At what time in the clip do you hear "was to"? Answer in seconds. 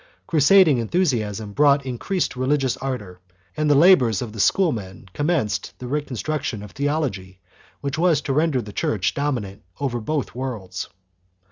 7.99-8.33